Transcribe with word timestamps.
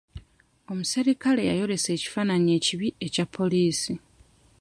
Omuserikale 0.71 1.41
yayolesa 1.49 1.89
ekifaananyi 1.93 2.51
ekibi 2.59 2.87
ekya 3.05 3.25
poliisi. 3.35 3.93